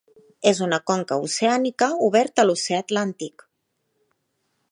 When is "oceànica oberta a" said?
1.25-2.47